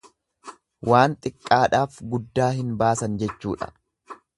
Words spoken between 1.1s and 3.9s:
xiqqaadhaaf guddaa hin baasan jechuudha.